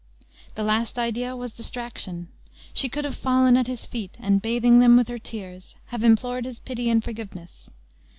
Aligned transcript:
The 0.55 0.63
last 0.63 0.97
idea 0.97 1.35
was 1.35 1.51
distraction. 1.51 2.29
She 2.73 2.89
could 2.89 3.05
have 3.05 3.13
fallen 3.13 3.55
at 3.55 3.67
his 3.67 3.85
feet, 3.85 4.15
and 4.19 4.41
bathing 4.41 4.79
them 4.79 4.97
with 4.97 5.07
her 5.09 5.19
tears, 5.19 5.75
have 5.89 6.03
implored 6.03 6.45
his 6.45 6.57
pity 6.57 6.89
and 6.89 7.03
forgiveness. 7.03 7.69